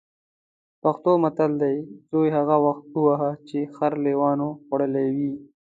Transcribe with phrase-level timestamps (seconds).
[0.83, 1.51] پښتو متل:
[2.09, 5.33] زوی هغه وخت وهه چې خر لېوانو خوړلی وي.